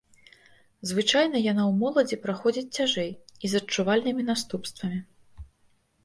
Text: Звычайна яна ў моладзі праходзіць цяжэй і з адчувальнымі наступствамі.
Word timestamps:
Звычайна 0.91 1.41
яна 1.51 1.63
ў 1.71 1.75
моладзі 1.81 2.17
праходзіць 2.23 2.71
цяжэй 2.77 3.11
і 3.47 3.51
з 3.51 3.61
адчувальнымі 3.65 4.25
наступствамі. 4.31 4.99